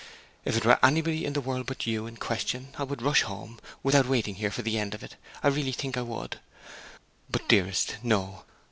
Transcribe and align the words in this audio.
If 0.45 0.57
it 0.57 0.65
were 0.65 0.79
anybody 0.83 1.25
in 1.25 1.33
the 1.33 1.41
world 1.41 1.67
but 1.67 1.85
you 1.85 2.07
in 2.07 2.17
question 2.17 2.69
I 2.75 2.83
would 2.85 3.03
rush 3.03 3.21
home, 3.21 3.59
without 3.83 4.07
waiting 4.07 4.33
here 4.33 4.49
for 4.49 4.63
the 4.63 4.79
end 4.79 4.95
of 4.95 5.03
it, 5.03 5.15
I 5.43 5.47
really 5.47 5.73
think 5.73 5.95
I 5.95 6.01
would! 6.01 6.39
But, 7.29 7.47
dearest, 7.47 7.97
no. 8.01 8.43